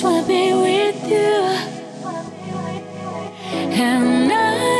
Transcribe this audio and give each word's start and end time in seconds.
just 0.00 0.12
wanna 0.12 0.26
be 0.26 0.54
with 0.54 1.10
you. 1.10 1.42
And 3.52 4.32
I 4.32 4.79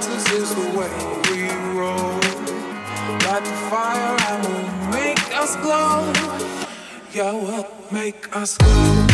times 0.00 0.08
this 0.08 0.32
is 0.32 0.54
the 0.54 0.78
way 0.78 0.90
we 1.30 1.48
roll. 1.78 2.20
Light 3.24 3.44
the 3.44 3.56
fire 3.70 4.16
and 4.28 4.46
will 4.46 4.90
make 4.92 5.36
us 5.36 5.56
glow. 5.56 6.12
Yeah, 7.12 7.32
will 7.32 7.66
make 7.90 8.36
us 8.36 8.58
glow. 8.58 9.05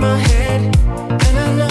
my 0.00 0.16
head, 0.16 0.76
and 1.26 1.38
I 1.38 1.54
know. 1.56 1.69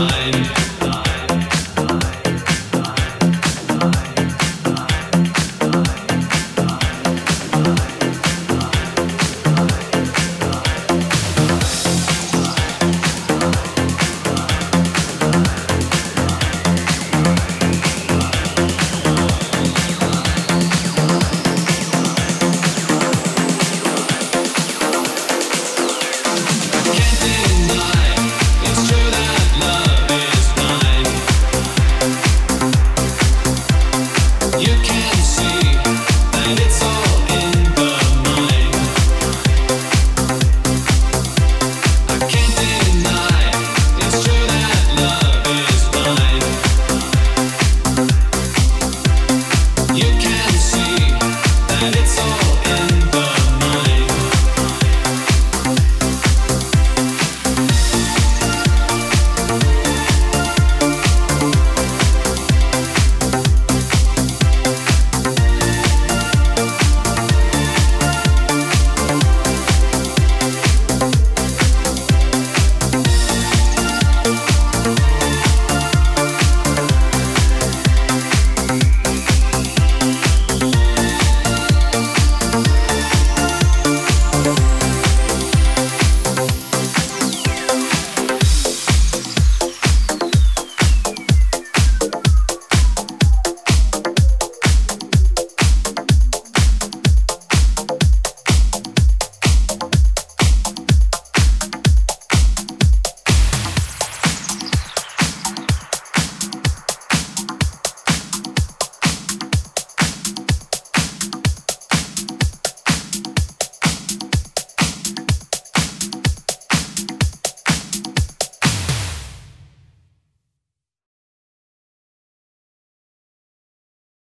mind. 0.00 0.79